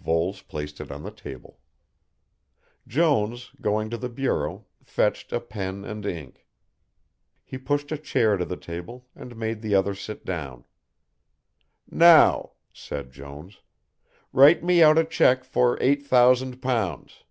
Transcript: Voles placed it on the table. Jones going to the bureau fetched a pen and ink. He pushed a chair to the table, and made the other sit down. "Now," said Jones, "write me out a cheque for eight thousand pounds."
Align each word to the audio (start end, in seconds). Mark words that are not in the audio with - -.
Voles 0.00 0.42
placed 0.42 0.80
it 0.80 0.90
on 0.90 1.04
the 1.04 1.12
table. 1.12 1.60
Jones 2.88 3.52
going 3.60 3.88
to 3.88 3.96
the 3.96 4.08
bureau 4.08 4.66
fetched 4.82 5.32
a 5.32 5.38
pen 5.38 5.84
and 5.84 6.04
ink. 6.04 6.44
He 7.44 7.56
pushed 7.56 7.92
a 7.92 7.96
chair 7.96 8.36
to 8.36 8.44
the 8.44 8.56
table, 8.56 9.06
and 9.14 9.36
made 9.36 9.62
the 9.62 9.76
other 9.76 9.94
sit 9.94 10.24
down. 10.24 10.64
"Now," 11.88 12.54
said 12.72 13.12
Jones, 13.12 13.60
"write 14.32 14.64
me 14.64 14.82
out 14.82 14.98
a 14.98 15.04
cheque 15.04 15.44
for 15.44 15.78
eight 15.80 16.04
thousand 16.04 16.60
pounds." 16.60 17.22